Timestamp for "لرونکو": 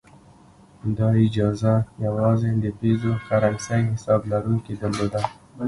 4.31-4.71